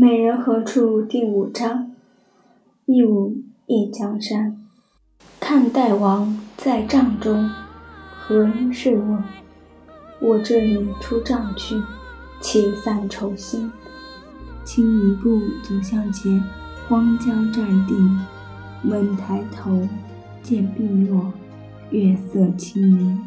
[0.00, 1.02] 美人何处？
[1.02, 1.90] 第五章。
[2.86, 3.34] 一舞
[3.66, 4.56] 一江山，
[5.40, 7.50] 看大王在帐中，
[8.12, 9.24] 何人是问？
[10.20, 11.74] 我这里出帐去，
[12.40, 13.72] 且散愁心。
[14.64, 16.44] 轻一步走向前，
[16.88, 17.94] 荒郊战地，
[18.84, 19.88] 猛抬头，
[20.44, 21.32] 见碧落，
[21.90, 23.18] 月色清明。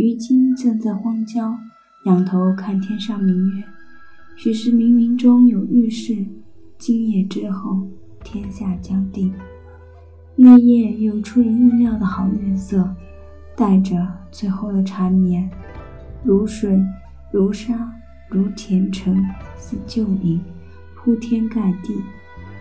[0.00, 1.58] 于今正在荒郊，
[2.06, 3.62] 仰头看天上明月，
[4.34, 6.24] 许是冥冥中有预示。
[6.78, 7.86] 今夜之后，
[8.24, 9.30] 天下将定。
[10.36, 12.96] 那夜有出人意料的好月色，
[13.54, 15.46] 带着最后的缠绵，
[16.24, 16.82] 如水，
[17.30, 17.92] 如沙，
[18.30, 19.22] 如前尘，
[19.58, 20.40] 似旧影，
[20.96, 22.00] 铺天盖地，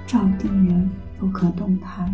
[0.06, 2.14] 照定人不可动弹。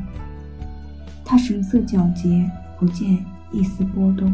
[1.25, 2.47] 他神色皎洁，
[2.79, 4.31] 不见一丝波动。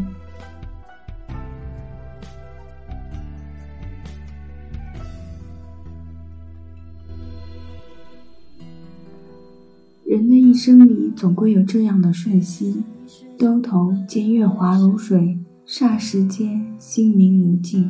[10.12, 12.82] 人的一生里，总归有这样的瞬息：
[13.38, 17.88] 兜头见月华如水，霎时间心明如镜，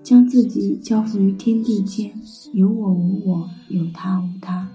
[0.00, 2.12] 将自己交付于天地间，
[2.52, 4.68] 有我无我，有他无他。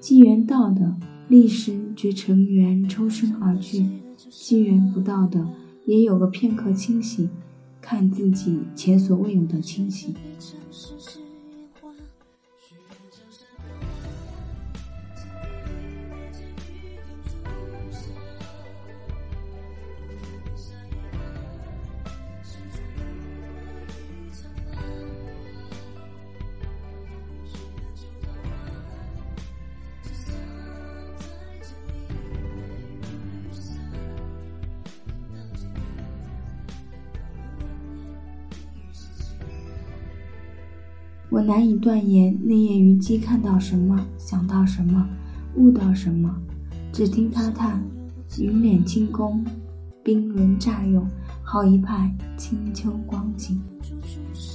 [0.00, 0.96] 机缘到的，
[1.28, 3.84] 立时觉尘缘抽身而去；
[4.30, 5.46] 机缘不到的，
[5.84, 7.28] 也有个片刻清醒，
[7.82, 10.14] 看自己前所未有的清醒。
[41.30, 45.06] 我难以断言那夜虞姬看到什么，想到什么，
[45.56, 46.34] 悟到什么。
[46.90, 47.82] 只听他叹
[48.40, 49.44] ：“云敛清宫，
[50.02, 51.06] 冰轮乍涌，
[51.42, 53.60] 好一派清秋光景。”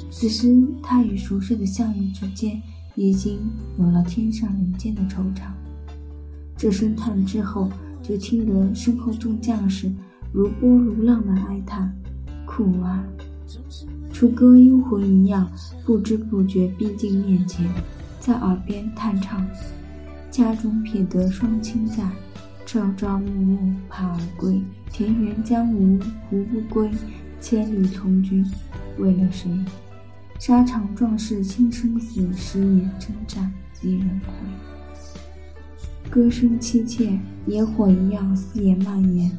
[0.09, 2.59] 此时，他与熟睡的项羽之间，
[2.95, 3.39] 已经
[3.77, 5.51] 有了天上人间的惆怅。
[6.57, 7.69] 这声叹之后，
[8.01, 9.91] 就听得身后众将士
[10.31, 11.93] 如波如浪的哀叹
[12.47, 13.03] ：“苦啊！”
[14.23, 15.51] 如歌幽魂一样，
[15.85, 17.69] 不知不觉逼近面前，
[18.21, 19.45] 在耳边叹唱
[20.31, 22.09] ：“家中撇得双亲在，
[22.65, 24.61] 朝朝暮暮怕儿归。
[24.89, 26.89] 田园将芜胡不归？
[27.41, 28.49] 千里从军
[28.97, 29.51] 为了谁？
[30.39, 34.31] 沙场壮士轻生死，十年征战几人回？”
[36.09, 39.29] 歌声凄切，野火一样肆野蔓延，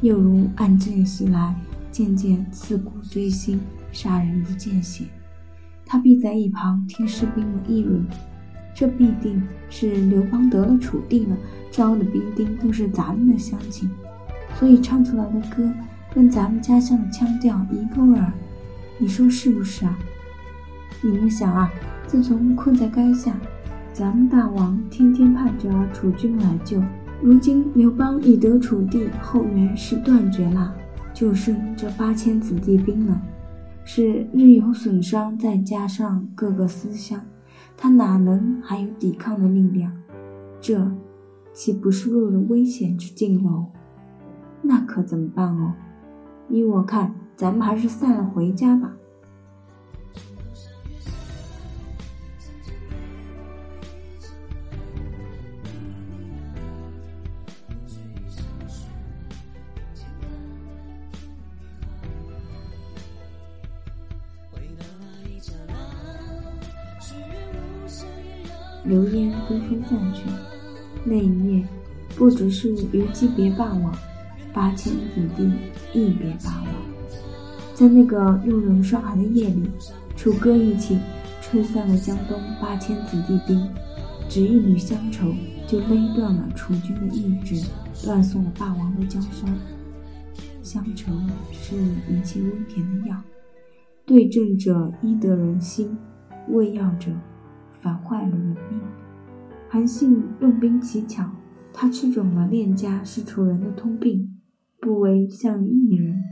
[0.00, 1.54] 又如暗箭袭来，
[1.92, 3.60] 渐渐刺骨锥心。
[3.92, 5.04] 杀人如见血，
[5.84, 8.04] 他必在一旁听士兵们议论。
[8.72, 11.36] 这必定是刘邦得了楚地了，
[11.70, 13.90] 招的兵丁都是咱们的乡亲，
[14.54, 15.70] 所以唱出来的歌
[16.14, 18.32] 跟咱们家乡的腔调一个味儿。
[18.96, 19.98] 你说是不是啊？
[21.02, 21.70] 你们想啊，
[22.06, 23.36] 自从困在垓下，
[23.92, 26.82] 咱们大王天天盼着楚军来救，
[27.20, 30.72] 如今刘邦已得楚地，后援是断绝了，
[31.12, 33.20] 就剩这八千子弟兵了。
[33.92, 37.20] 是日有损伤，再加上各个思想，
[37.76, 39.92] 他哪能还有抵抗的力量？
[40.60, 40.88] 这
[41.52, 43.66] 岂不是落入危险之境喽？
[44.62, 45.74] 那可怎么办哦？
[46.48, 48.92] 依我看，咱们还是散了回家吧。
[68.90, 70.24] 流烟纷纷散去。
[71.04, 71.64] 那一夜，
[72.16, 73.94] 不只是虞姬别霸王，
[74.52, 75.50] 八千子弟
[75.94, 76.66] 亦别霸王。
[77.72, 79.62] 在那个路人霜寒的夜里，
[80.16, 80.98] 楚歌一起
[81.40, 83.66] 吹散了江东八千子弟兵，
[84.28, 85.32] 只一缕乡愁
[85.66, 87.64] 就勒断了楚军的意志，
[88.04, 89.56] 断送了霸王的江山。
[90.62, 91.12] 乡愁
[91.52, 91.74] 是
[92.08, 93.16] 一切温甜的药，
[94.04, 95.96] 对症者医得人心，
[96.48, 97.10] 喂药者
[97.80, 98.80] 反坏了人命。
[99.68, 101.24] 韩信用兵奇巧，
[101.72, 104.28] 他吃准了练家是楚人的通病，
[104.80, 106.22] 不为项羽一人。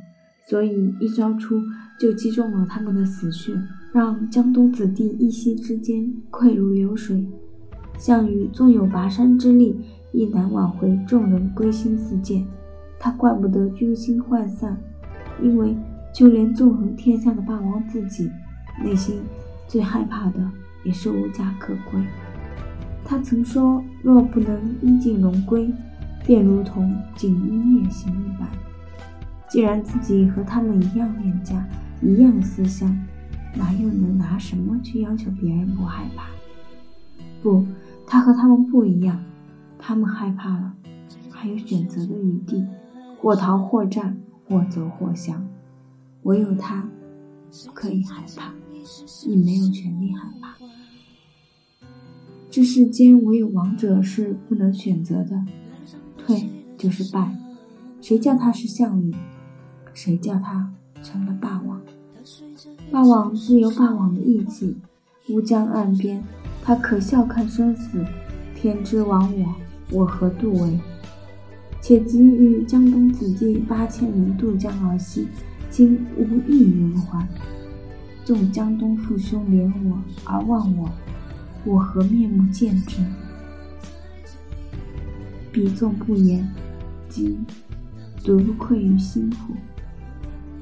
[0.48, 1.60] 所以一招出
[2.00, 3.52] 就击中了他们的死穴，
[3.92, 7.26] 让江东子弟一夕之间溃如流水。
[7.98, 9.78] 项羽纵有拔山之力，
[10.12, 12.46] 亦难挽回众人归心似箭。
[12.98, 14.76] 他怪不得军心涣散，
[15.42, 15.76] 因为
[16.14, 18.30] 就连纵横天下的霸王自己，
[18.82, 19.20] 内心
[19.66, 20.40] 最害怕的
[20.84, 22.00] 也是无家可归。
[23.04, 25.72] 他曾说：“若不能衣锦荣归，
[26.26, 28.48] 便如同锦衣夜行一般。”
[29.48, 31.66] 既然自己和他们一样恋家，
[32.02, 32.94] 一样思乡，
[33.54, 36.26] 哪又能拿什么去要求别人不害怕？
[37.42, 37.64] 不，
[38.06, 39.18] 他和他们不一样，
[39.78, 40.74] 他们害怕了，
[41.30, 42.66] 还有选择的余地，
[43.18, 45.42] 或逃或战，或走或降。
[46.24, 46.86] 唯有他，
[47.72, 48.52] 可以害怕，
[49.26, 50.57] 亦没有权利害怕。
[52.50, 55.44] 这世间唯有王者是不能选择的，
[56.16, 57.36] 退就是败。
[58.00, 59.14] 谁叫他是项羽？
[59.92, 60.72] 谁叫他
[61.02, 61.80] 成了霸王？
[62.90, 64.76] 霸王自有霸王的义气。
[65.28, 66.24] 乌江岸边，
[66.62, 68.02] 他可笑看生死。
[68.54, 69.54] 天之亡我，
[69.98, 70.80] 我何度为？
[71.82, 75.28] 且急与江东子弟八千人渡江而西，
[75.70, 77.28] 今无一人还。
[78.24, 80.90] 纵江东父兄怜我而忘我，
[81.68, 82.96] 我何面目见之？
[85.52, 86.48] 彼纵不言，
[87.10, 87.36] 即
[88.24, 89.52] 独不愧于心乎？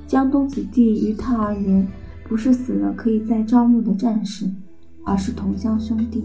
[0.09, 1.87] 江东子弟于他而言，
[2.29, 4.51] 不是死了可以再招募的战士，
[5.05, 6.25] 而是同乡兄弟。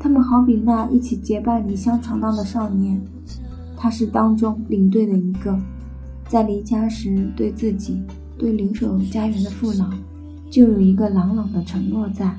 [0.00, 3.00] 他们好比那一起结伴离乡闯荡的少年，
[3.76, 5.56] 他是当中领队的一个，
[6.26, 8.02] 在离家时对自己、
[8.36, 9.88] 对留守家园的父老，
[10.50, 12.36] 就有一个朗朗的承诺，在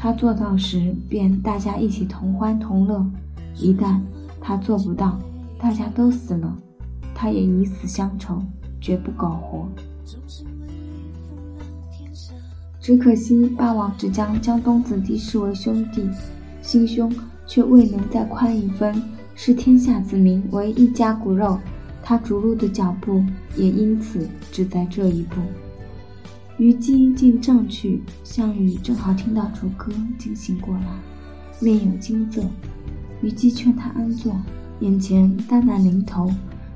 [0.00, 3.04] 他做到时，便大家一起同欢同乐；
[3.56, 3.98] 一旦
[4.40, 5.18] 他做不到，
[5.58, 6.56] 大家都死了，
[7.12, 8.40] 他也以死相酬，
[8.80, 9.68] 绝不苟活。
[12.80, 16.08] 只可惜霸王只将江东子弟视为兄弟，
[16.62, 17.12] 心胸
[17.44, 19.02] 却未能再宽一分，
[19.34, 21.58] 视天下子民为一家骨肉。
[22.04, 23.22] 他逐鹿的脚步
[23.56, 25.40] 也因此只在这一步。
[26.58, 30.86] 虞姬进帐去，项羽正好听到楚歌，惊醒过来，
[31.60, 32.42] 面有惊色。
[33.22, 34.36] 虞姬劝他安坐，
[34.80, 36.28] 眼前大难临头。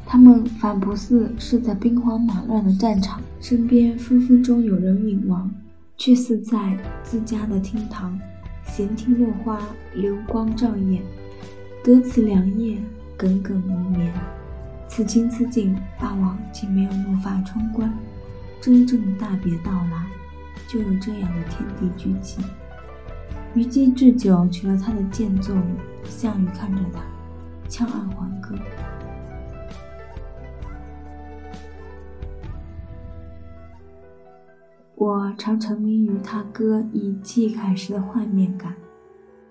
[0.07, 5.51] 他们反不似是在兵荒马乱的战场，身边分分钟有人陨亡，
[5.97, 8.17] 却似在自家的厅堂，
[8.65, 9.59] 闲庭落花，
[9.97, 11.03] 流光照眼，
[11.83, 12.79] 得此良夜，
[13.17, 14.13] 耿耿无眠。
[14.87, 17.93] 此情此景，霸王竟没有怒发冲冠。
[18.63, 20.07] 真正的大别到来，
[20.69, 22.41] 就有这样的天地聚集。
[23.55, 25.65] 虞姬置酒，取了他的剑作舞。
[26.05, 27.03] 项羽看着他，
[27.69, 28.55] 翘岸还歌。
[34.95, 38.77] 我常沉迷于他歌以气盖世的幻面感。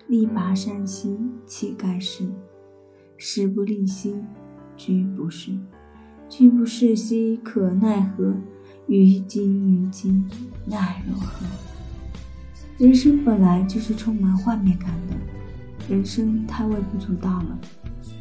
[0.06, 2.26] 力拔山兮气盖世，
[3.18, 4.24] 时不利兮
[4.74, 5.52] 居不适，
[6.30, 8.34] 居不适兮可奈何？
[8.86, 10.12] 虞姬虞姬
[10.66, 11.46] 奈如何？
[12.78, 15.14] 人生本来就是充满画面感的，
[15.88, 17.58] 人生太微不足道了，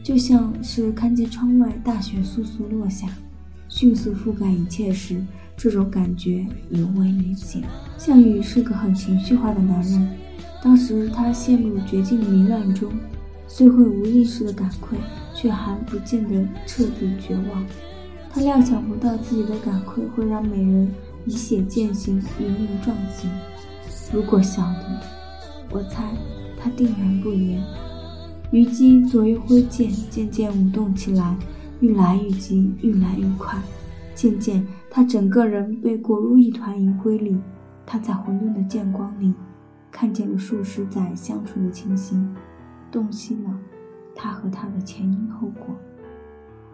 [0.04, 3.08] 就像是看见窗外大雪簌簌落下，
[3.68, 5.22] 迅速覆盖一切时。
[5.58, 7.62] 这种感觉尤为明显。
[7.96, 10.18] 项羽是个很情绪化的男人，
[10.64, 12.92] 当时他陷入绝境迷乱中，
[13.48, 14.98] 虽会无意识的感愧，
[15.36, 17.64] 却还不见得彻底绝望。
[18.34, 20.90] 他料想不到自己的感愧会让美人
[21.26, 23.30] 以血践行，以命撞行。
[24.14, 25.00] 如果晓得，
[25.70, 26.14] 我猜
[26.58, 27.62] 他定然不言。
[28.52, 31.36] 虞姬左右挥剑，渐渐舞动起来，
[31.82, 33.60] 愈来愈急，愈来愈快。
[34.16, 37.38] 渐渐，他整个人被裹入一团银灰里。
[37.86, 39.34] 他在混沌的剑光里，
[39.92, 42.34] 看见了数十载相处的情形，
[42.90, 43.60] 洞悉了
[44.16, 45.76] 他和他的前因后果。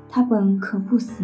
[0.09, 1.23] 他本可不死，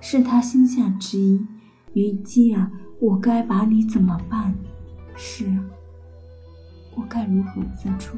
[0.00, 1.46] 是他心下之疑。
[1.92, 2.70] 虞姬啊，
[3.00, 4.54] 我该把你怎么办？
[5.16, 5.64] 是啊，
[6.94, 8.16] 我该如何自处？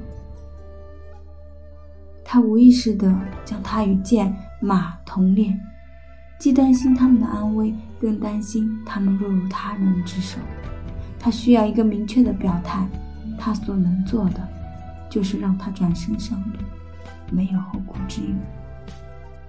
[2.25, 3.15] 他无意识地
[3.45, 5.59] 将他与剑马同列，
[6.39, 10.39] 既担心他们的安危，更担心他们落入他人之手。
[11.19, 12.87] 他需要一个明确的表态，
[13.39, 14.49] 他所能做的，
[15.11, 16.59] 就是让他转身上路，
[17.31, 18.35] 没有后顾之忧。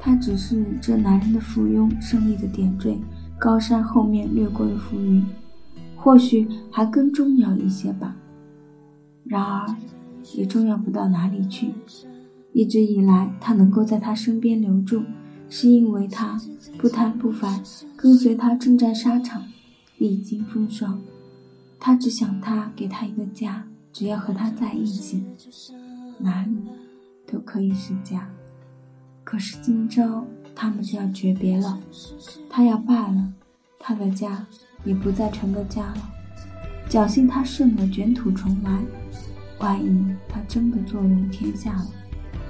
[0.06, 3.00] 他只是这男人的附庸，胜利的点缀，
[3.40, 5.26] 高山后面掠过的浮云，
[5.96, 8.14] 或许还更重要一些吧。
[9.24, 9.66] 然而，
[10.36, 11.72] 也重要不到哪里去。
[12.52, 15.04] 一直以来，他能够在他身边留住，
[15.50, 16.38] 是因为他
[16.78, 17.64] 不贪不烦，
[17.96, 19.42] 跟随他征战沙场，
[19.98, 21.00] 历经风霜。
[21.80, 25.24] 他只想他给他一个家，只要和他在一起，
[26.20, 26.58] 哪里
[27.26, 28.30] 都可以是家。
[29.34, 30.24] 可是今朝
[30.54, 31.80] 他们就要诀别了，
[32.48, 33.34] 他要罢了，
[33.80, 34.46] 他的家
[34.86, 36.14] 也不再成个家了。
[36.88, 38.80] 侥幸他胜了，卷土重来。
[39.58, 41.88] 万一他真的坐拥天下了，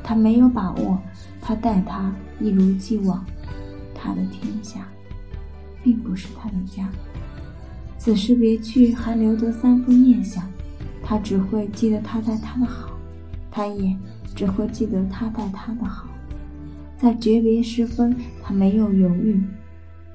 [0.04, 1.00] 他没有把握。
[1.40, 3.24] 他待他一如既往，
[3.96, 4.86] 他的天下
[5.82, 6.90] 并不是他的家。
[7.98, 10.44] 此时别去，还留得三分念想。
[11.02, 12.90] 他只会记得他待他的好，
[13.50, 13.98] 他也
[14.36, 16.10] 只会记得他待他的好。
[17.04, 19.38] 在诀别时分，他没有犹豫。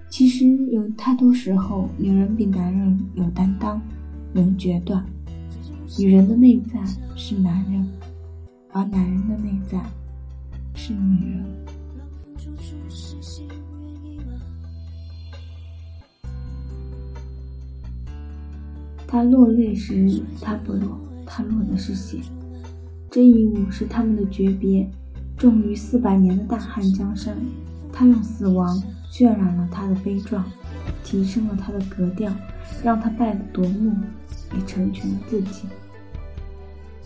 [0.08, 3.78] 其实有太多时候，女人比男人有担当，
[4.32, 5.04] 能决断。
[5.98, 6.82] 女人的内在
[7.14, 7.86] 是男人，
[8.72, 9.78] 而男人的内在
[10.74, 11.44] 是女人。
[19.06, 22.18] 他落泪时，他不落，他落的是血。
[23.10, 24.90] 这一幕是他们的诀别。
[25.38, 27.36] 重于四百年的大汉江山，
[27.92, 30.44] 他用死亡渲染了他的悲壮，
[31.04, 32.32] 提升了他的格调，
[32.82, 33.94] 让他败得夺目，
[34.52, 35.68] 也成全了自己。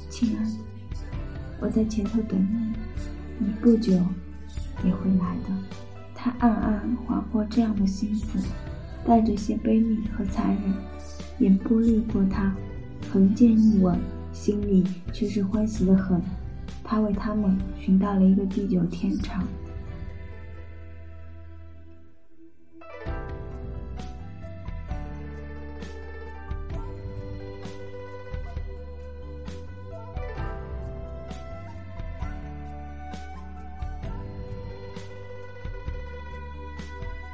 [0.09, 0.51] 亲爱的，
[1.61, 2.73] 我在前头等你，
[3.39, 3.93] 你不久
[4.83, 5.53] 也会来的。
[6.15, 8.39] 他暗暗划过这样的心思，
[9.05, 10.73] 带着些悲悯和残忍，
[11.41, 12.55] 眼波掠过他，
[13.13, 13.99] 横剑一吻，
[14.33, 16.19] 心里却是欢喜的很。
[16.93, 19.43] 他为他们寻到了一个地久天长。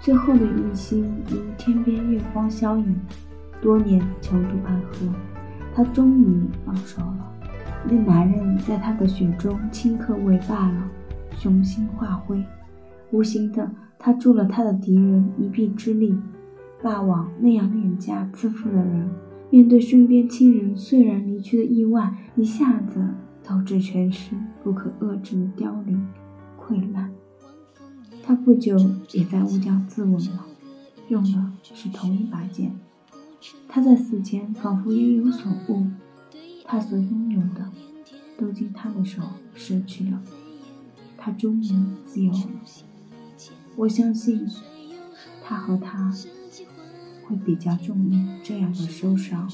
[0.00, 2.96] 最后的一星如天边月光消隐，
[3.60, 5.12] 多年囚徒爱河，
[5.74, 7.38] 他终于放手了。
[7.87, 10.90] 那男人在他的血中顷刻为罢了，
[11.37, 12.42] 雄心化灰。
[13.11, 16.18] 无形的，他助了他的敌人一臂之力。
[16.82, 19.11] 霸王那样恋家自负的人，
[19.50, 23.04] 面对身边亲人虽然离去的意外，一下子
[23.42, 26.06] 导致全身不可遏制的凋零
[26.61, 27.11] 溃烂。
[28.23, 28.76] 他不久
[29.12, 30.44] 也在乌江自刎了，
[31.08, 32.76] 用的是同一把剑。
[33.66, 35.87] 他在死前仿佛也有所悟。
[36.70, 37.72] 他所拥有的，
[38.37, 39.22] 都经他的手
[39.54, 40.20] 失去了。
[41.16, 41.68] 他终于
[42.04, 42.38] 自由了。
[43.75, 44.46] 我相信，
[45.42, 46.14] 他和他
[47.25, 49.50] 会比较重这样的受伤。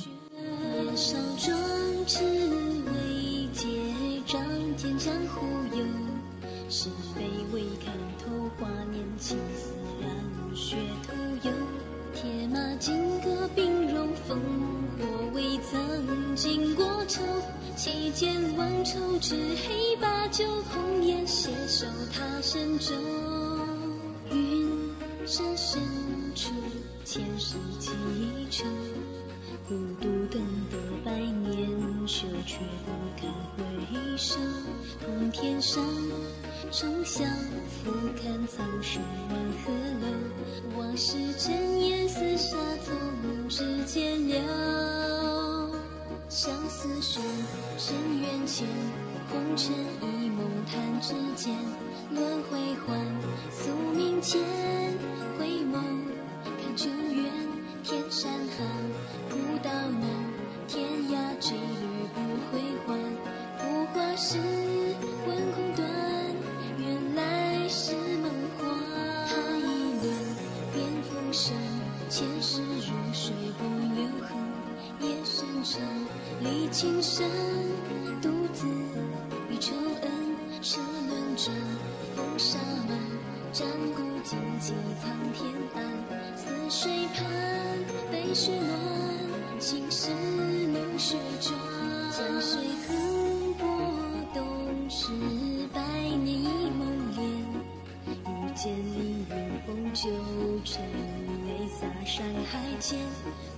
[27.55, 27.91] 前世几
[28.51, 28.65] 愁。
[29.69, 31.71] 孤独等得百年
[32.07, 34.41] 修，却不堪回首。
[35.01, 35.83] 通天上，
[36.73, 37.27] 重相
[37.85, 38.99] 俯瞰苍穹
[39.31, 40.77] 万河楼。
[40.77, 44.37] 往事尘烟似沙，从指间流。
[46.29, 47.23] 相思水，
[47.79, 48.67] 深渊浅，
[49.31, 51.55] 红尘一梦弹指间。
[52.11, 52.99] 轮回换，
[53.51, 54.43] 宿命间，
[76.75, 77.25] 情深，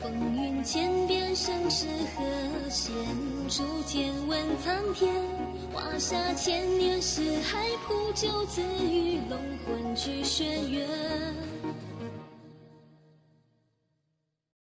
[0.07, 2.23] 风云千变，盛世何
[2.71, 2.93] 限？
[3.49, 5.13] 初见问苍天，
[5.73, 9.37] 华夏千年，四海铺就自与龙
[9.67, 10.87] 魂去轩辕。